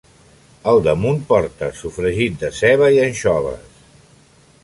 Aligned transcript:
Al 0.71 0.79
damunt, 0.87 1.19
porta 1.33 1.69
sofregit 1.81 2.41
de 2.45 2.51
ceba 2.61 2.91
i 2.97 2.99
anxoves. 3.05 3.79